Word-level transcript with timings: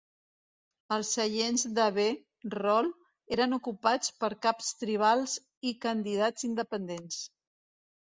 Els 0.95 1.09
seients 1.17 1.65
de 1.79 1.83
"B" 1.97 2.05
Roll 2.53 2.89
eren 3.37 3.53
ocupats 3.57 4.09
per 4.23 4.31
caps 4.47 4.71
tribals 4.85 5.37
i 5.73 5.75
candidats 5.85 6.49
independents. 6.49 7.21